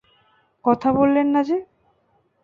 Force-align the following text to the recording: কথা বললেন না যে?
কথা 0.65 0.89
বললেন 0.93 1.27
না 1.27 1.41
যে? 1.43 1.57